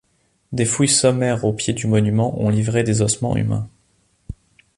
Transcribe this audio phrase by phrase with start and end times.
[0.51, 3.69] Des fouilles sommaires au pied du monument ont livré des ossements humains.